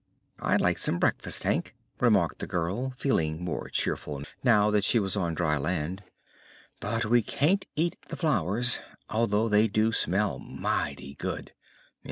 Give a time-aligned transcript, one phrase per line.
[0.39, 5.15] "I'd like some breakfast, Hank," remarked the girl, feeling more cheerful now that she was
[5.15, 6.01] on dry land;
[6.79, 8.79] "but we can't eat the flowers,
[9.11, 11.53] although they do smell mighty good."